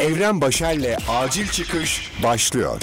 [0.00, 2.80] Evren Başer'le Acil Çıkış başlıyor.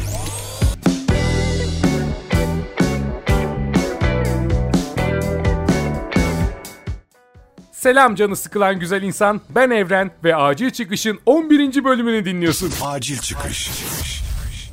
[7.72, 9.42] Selam canı sıkılan güzel insan.
[9.50, 11.84] Ben Evren ve Acil Çıkış'ın 11.
[11.84, 12.72] bölümünü dinliyorsun.
[12.84, 13.72] Acil Çıkış.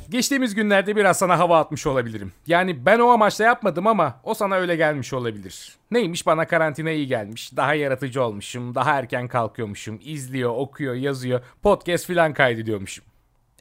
[0.09, 2.31] Geçtiğimiz günlerde biraz sana hava atmış olabilirim.
[2.47, 5.75] Yani ben o amaçla yapmadım ama o sana öyle gelmiş olabilir.
[5.91, 7.57] Neymiş bana karantina iyi gelmiş.
[7.57, 8.75] Daha yaratıcı olmuşum.
[8.75, 9.99] Daha erken kalkıyormuşum.
[10.03, 11.41] izliyor, okuyor, yazıyor.
[11.61, 13.05] Podcast filan kaydediyormuşum.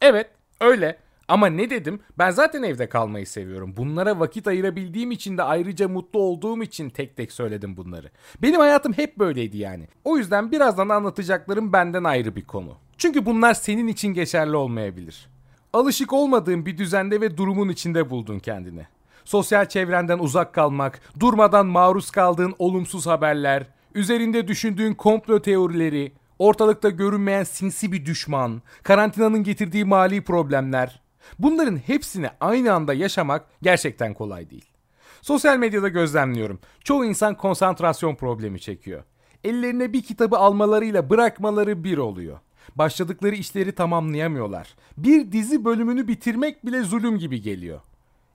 [0.03, 0.99] Evet öyle.
[1.29, 2.01] Ama ne dedim?
[2.18, 3.75] Ben zaten evde kalmayı seviyorum.
[3.76, 8.11] Bunlara vakit ayırabildiğim için de ayrıca mutlu olduğum için tek tek söyledim bunları.
[8.43, 9.89] Benim hayatım hep böyleydi yani.
[10.04, 12.76] O yüzden birazdan anlatacaklarım benden ayrı bir konu.
[12.99, 15.34] Çünkü bunlar senin için geçerli olmayabilir.
[15.75, 18.87] Alışık olmadığın bir düzende ve durumun içinde buldun kendini.
[19.25, 27.45] Sosyal çevrenden uzak kalmak, durmadan maruz kaldığın olumsuz haberler, üzerinde düşündüğün komplo teorileri, ortalıkta görünmeyen
[27.45, 31.03] sinsi bir düşman, karantinanın getirdiği mali problemler.
[31.39, 34.70] Bunların hepsini aynı anda yaşamak gerçekten kolay değil.
[35.23, 36.59] Sosyal medyada gözlemliyorum.
[36.85, 39.05] Çoğu insan konsantrasyon problemi çekiyor.
[39.45, 42.39] Ellerine bir kitabı almalarıyla bırakmaları bir oluyor.
[42.77, 44.75] Başladıkları işleri tamamlayamıyorlar.
[44.97, 47.81] Bir dizi bölümünü bitirmek bile zulüm gibi geliyor.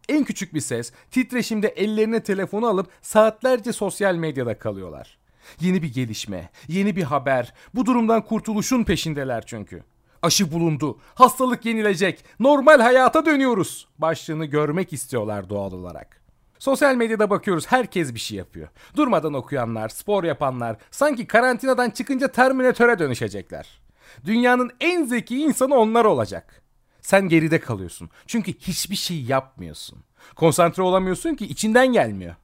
[0.09, 5.17] En küçük bir ses, titreşimde ellerine telefonu alıp saatlerce sosyal medyada kalıyorlar.
[5.59, 7.53] Yeni bir gelişme, yeni bir haber.
[7.75, 9.83] Bu durumdan kurtuluşun peşindeler çünkü.
[10.21, 13.87] Aşı bulundu, hastalık yenilecek, normal hayata dönüyoruz.
[13.97, 16.21] Başlığını görmek istiyorlar doğal olarak.
[16.59, 18.67] Sosyal medyada bakıyoruz herkes bir şey yapıyor.
[18.95, 23.79] Durmadan okuyanlar, spor yapanlar sanki karantinadan çıkınca Terminatöre dönüşecekler.
[24.25, 26.61] Dünyanın en zeki insanı onlar olacak.
[27.01, 28.09] Sen geride kalıyorsun.
[28.27, 29.99] Çünkü hiçbir şey yapmıyorsun.
[30.35, 32.35] Konsantre olamıyorsun ki içinden gelmiyor.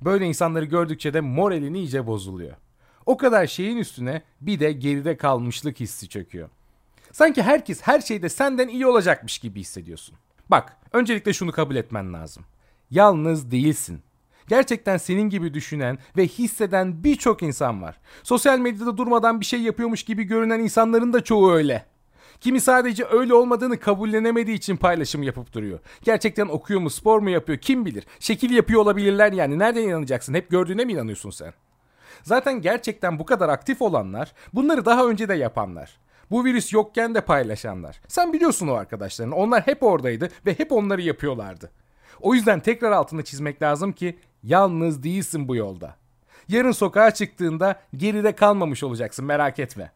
[0.00, 2.56] Böyle insanları gördükçe de moralin iyice bozuluyor.
[3.06, 6.48] O kadar şeyin üstüne bir de geride kalmışlık hissi çöküyor.
[7.12, 10.16] Sanki herkes her şeyde senden iyi olacakmış gibi hissediyorsun.
[10.50, 12.44] Bak, öncelikle şunu kabul etmen lazım.
[12.90, 14.02] Yalnız değilsin.
[14.48, 18.00] Gerçekten senin gibi düşünen ve hisseden birçok insan var.
[18.22, 21.86] Sosyal medyada durmadan bir şey yapıyormuş gibi görünen insanların da çoğu öyle.
[22.40, 25.78] Kimi sadece öyle olmadığını kabullenemediği için paylaşım yapıp duruyor.
[26.02, 28.06] Gerçekten okuyor mu, spor mu yapıyor kim bilir.
[28.20, 29.58] Şekil yapıyor olabilirler yani.
[29.58, 30.34] Nereden inanacaksın?
[30.34, 31.52] Hep gördüğüne mi inanıyorsun sen?
[32.22, 35.96] Zaten gerçekten bu kadar aktif olanlar bunları daha önce de yapanlar.
[36.30, 38.00] Bu virüs yokken de paylaşanlar.
[38.08, 39.32] Sen biliyorsun o arkadaşların.
[39.32, 41.70] Onlar hep oradaydı ve hep onları yapıyorlardı.
[42.20, 45.96] O yüzden tekrar altını çizmek lazım ki yalnız değilsin bu yolda.
[46.48, 49.92] Yarın sokağa çıktığında geride kalmamış olacaksın merak etme.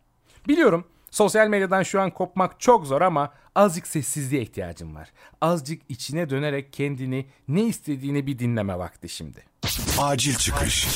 [0.49, 5.13] Biliyorum sosyal medyadan şu an kopmak çok zor ama azıcık sessizliğe ihtiyacım var.
[5.41, 9.45] Azıcık içine dönerek kendini ne istediğini bir dinleme vakti şimdi.
[9.99, 10.89] Acil Çıkış.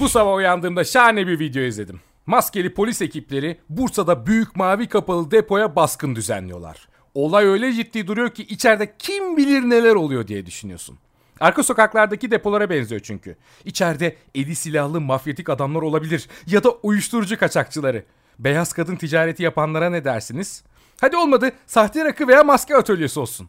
[0.00, 2.00] Bu sabah uyandığımda şahane bir video izledim.
[2.26, 6.88] Maskeli polis ekipleri Bursa'da büyük mavi kapalı depoya baskın düzenliyorlar.
[7.14, 10.98] Olay öyle ciddi duruyor ki içeride kim bilir neler oluyor diye düşünüyorsun.
[11.40, 13.36] Arka sokaklardaki depolara benziyor çünkü.
[13.64, 18.04] İçeride eli silahlı mafyatik adamlar olabilir ya da uyuşturucu kaçakçıları.
[18.38, 20.64] Beyaz kadın ticareti yapanlara ne dersiniz?
[21.00, 23.48] Hadi olmadı sahte rakı veya maske atölyesi olsun.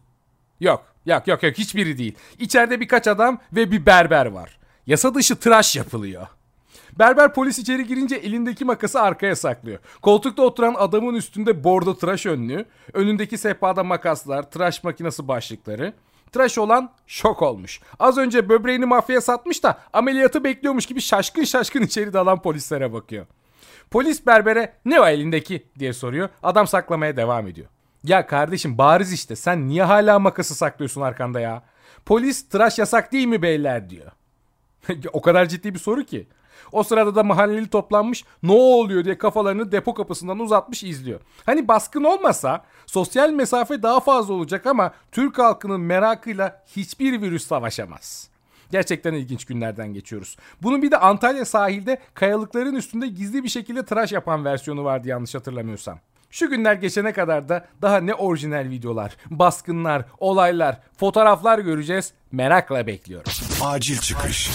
[0.60, 2.14] Yok yok yok yok hiçbiri değil.
[2.38, 4.58] İçeride birkaç adam ve bir berber var.
[4.86, 6.26] Yasa dışı tıraş yapılıyor.
[6.98, 9.78] Berber polis içeri girince elindeki makası arkaya saklıyor.
[10.02, 15.92] Koltukta oturan adamın üstünde bordo tıraş önlüğü, önündeki sehpada makaslar, tıraş makinesi başlıkları.
[16.32, 17.80] Tıraş olan şok olmuş.
[17.98, 23.26] Az önce böbreğini mafyaya satmış da ameliyatı bekliyormuş gibi şaşkın şaşkın içeri dalan polislere bakıyor.
[23.90, 26.28] Polis berbere ne o elindeki diye soruyor.
[26.42, 27.68] Adam saklamaya devam ediyor.
[28.04, 31.62] Ya kardeşim bariz işte sen niye hala makası saklıyorsun arkanda ya?
[32.06, 34.12] Polis tıraş yasak değil mi beyler diyor.
[35.12, 36.26] o kadar ciddi bir soru ki.
[36.72, 41.20] O sırada da mahalleli toplanmış ne oluyor diye kafalarını depo kapısından uzatmış izliyor.
[41.46, 48.32] Hani baskın olmasa sosyal mesafe daha fazla olacak ama Türk halkının merakıyla hiçbir virüs savaşamaz.
[48.70, 50.36] Gerçekten ilginç günlerden geçiyoruz.
[50.62, 55.34] Bunun bir de Antalya sahilde kayalıkların üstünde gizli bir şekilde tıraş yapan versiyonu vardı yanlış
[55.34, 55.98] hatırlamıyorsam.
[56.30, 62.12] Şu günler geçene kadar da daha ne orijinal videolar, baskınlar, olaylar, fotoğraflar göreceğiz.
[62.32, 63.32] Merakla bekliyorum.
[63.62, 64.50] Acil Çıkış.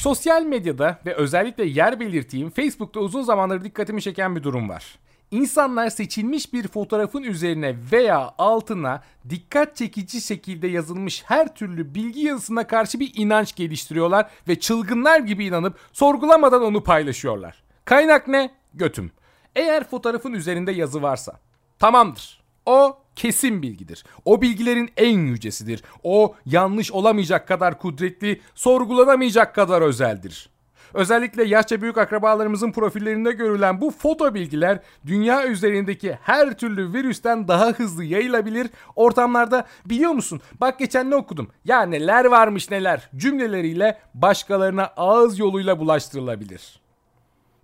[0.00, 4.98] Sosyal medyada ve özellikle yer belirteyim Facebook'ta uzun zamandır dikkatimi çeken bir durum var.
[5.30, 12.66] İnsanlar seçilmiş bir fotoğrafın üzerine veya altına dikkat çekici şekilde yazılmış her türlü bilgi yazısına
[12.66, 17.62] karşı bir inanç geliştiriyorlar ve çılgınlar gibi inanıp sorgulamadan onu paylaşıyorlar.
[17.84, 18.50] Kaynak ne?
[18.74, 19.10] Götüm.
[19.56, 21.40] Eğer fotoğrafın üzerinde yazı varsa
[21.78, 22.39] tamamdır.
[22.70, 24.04] O kesin bilgidir.
[24.24, 25.82] O bilgilerin en yücesidir.
[26.02, 30.50] O yanlış olamayacak kadar kudretli, sorgulanamayacak kadar özeldir.
[30.94, 37.66] Özellikle yaşça büyük akrabalarımızın profillerinde görülen bu foto bilgiler dünya üzerindeki her türlü virüsten daha
[37.66, 38.70] hızlı yayılabilir.
[38.96, 45.78] Ortamlarda biliyor musun bak geçen ne okudum ya neler varmış neler cümleleriyle başkalarına ağız yoluyla
[45.78, 46.80] bulaştırılabilir.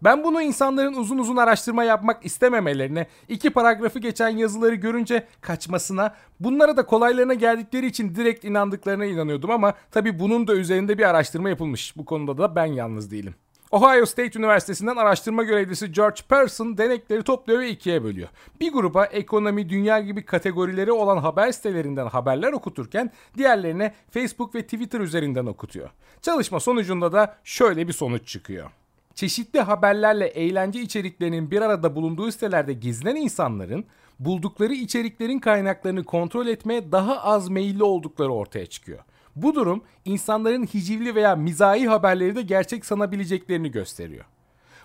[0.03, 6.77] Ben bunu insanların uzun uzun araştırma yapmak istememelerine, iki paragrafı geçen yazıları görünce kaçmasına, bunlara
[6.77, 11.97] da kolaylarına geldikleri için direkt inandıklarına inanıyordum ama tabi bunun da üzerinde bir araştırma yapılmış.
[11.97, 13.35] Bu konuda da ben yalnız değilim.
[13.71, 18.29] Ohio State Üniversitesi'nden araştırma görevlisi George Pearson denekleri topluyor ve ikiye bölüyor.
[18.61, 25.01] Bir gruba ekonomi, dünya gibi kategorileri olan haber sitelerinden haberler okuturken diğerlerine Facebook ve Twitter
[25.01, 25.91] üzerinden okutuyor.
[26.23, 28.71] Çalışma sonucunda da şöyle bir sonuç çıkıyor
[29.17, 33.85] çeşitli haberlerle eğlence içeriklerinin bir arada bulunduğu sitelerde gizlenen insanların
[34.19, 38.99] buldukları içeriklerin kaynaklarını kontrol etmeye daha az meyilli oldukları ortaya çıkıyor.
[39.37, 44.25] Bu durum insanların hicivli veya mizahi haberleri de gerçek sanabileceklerini gösteriyor.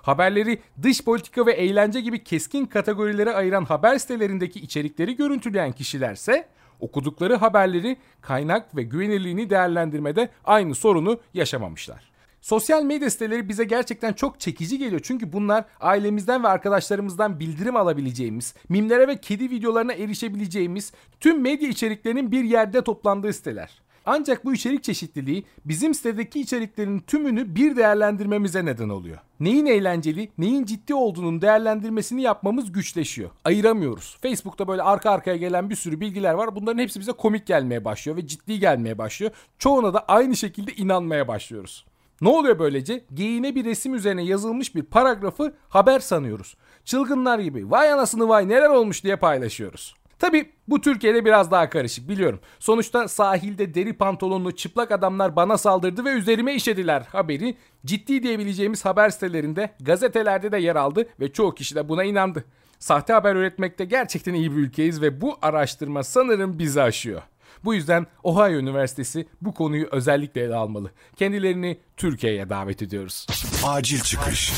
[0.02, 6.48] Haberleri dış politika ve eğlence gibi keskin kategorilere ayıran haber sitelerindeki içerikleri görüntüleyen kişilerse
[6.80, 12.11] okudukları haberleri kaynak ve güvenirliğini değerlendirmede aynı sorunu yaşamamışlar.
[12.42, 15.02] Sosyal medya siteleri bize gerçekten çok çekici geliyor.
[15.04, 22.32] Çünkü bunlar ailemizden ve arkadaşlarımızdan bildirim alabileceğimiz, mimlere ve kedi videolarına erişebileceğimiz tüm medya içeriklerinin
[22.32, 23.82] bir yerde toplandığı siteler.
[24.06, 29.18] Ancak bu içerik çeşitliliği bizim sitedeki içeriklerin tümünü bir değerlendirmemize neden oluyor.
[29.40, 33.30] Neyin eğlenceli, neyin ciddi olduğunun değerlendirmesini yapmamız güçleşiyor.
[33.46, 34.18] Ayıramıyoruz.
[34.22, 36.56] Facebook'ta böyle arka arkaya gelen bir sürü bilgiler var.
[36.56, 39.32] Bunların hepsi bize komik gelmeye başlıyor ve ciddi gelmeye başlıyor.
[39.60, 41.86] Çoğuna da aynı şekilde inanmaya başlıyoruz.
[42.22, 43.06] Ne oluyor böylece?
[43.14, 46.56] Geyine bir resim üzerine yazılmış bir paragrafı haber sanıyoruz.
[46.86, 49.96] Çılgınlar gibi vay anasını vay neler olmuş diye paylaşıyoruz.
[50.20, 52.40] Tabi bu Türkiye'de biraz daha karışık biliyorum.
[52.60, 59.10] Sonuçta sahilde deri pantolonlu çıplak adamlar bana saldırdı ve üzerime işediler haberi ciddi diyebileceğimiz haber
[59.10, 62.44] sitelerinde, gazetelerde de yer aldı ve çoğu kişi de buna inandı.
[62.80, 67.22] Sahte haber üretmekte gerçekten iyi bir ülkeyiz ve bu araştırma sanırım bizi aşıyor.
[67.64, 70.92] Bu yüzden Ohio Üniversitesi bu konuyu özellikle ele almalı.
[71.16, 73.28] Kendilerini Türkiye'ye davet ediyoruz.
[73.66, 74.52] Acil çıkış.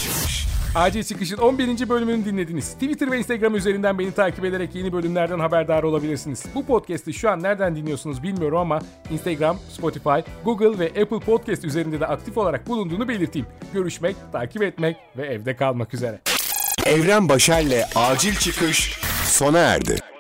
[0.76, 1.90] Acil Çıkış'ın 11.
[1.90, 2.74] bölümünü dinlediniz.
[2.74, 6.46] Twitter ve Instagram üzerinden beni takip ederek yeni bölümlerden haberdar olabilirsiniz.
[6.56, 8.80] Bu podcast'i şu an nereden dinliyorsunuz bilmiyorum ama
[9.12, 13.48] Instagram, Spotify, Google ve Apple Podcast üzerinde de aktif olarak bulunduğunu belirteyim.
[13.74, 16.22] Görüşmek, takip etmek ve evde kalmak üzere.
[16.86, 20.13] Evren Başer'le Acil Çıkış sona erdi.